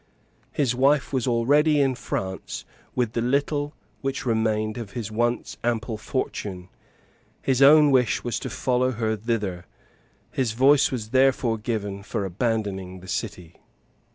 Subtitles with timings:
[0.51, 2.65] His wife was already in France
[2.95, 6.69] with the little which remained of his once ample fortune:
[7.43, 9.65] his own wish was to follow her thither:
[10.31, 13.57] his voice was therefore given for abandoning the city.